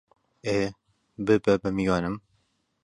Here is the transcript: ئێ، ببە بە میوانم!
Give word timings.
ئێ، 0.45 0.59
ببە 1.25 1.53
بە 1.61 1.69
میوانم! 1.77 2.15